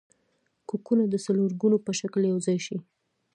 کوکونه 0.69 1.03
د 1.09 1.15
څلورګونو 1.25 1.77
په 1.85 1.91
شکل 1.99 2.21
یوځای 2.31 2.57
شي. 2.65 2.77